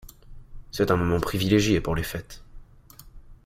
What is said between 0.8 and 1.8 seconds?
un moment privilégié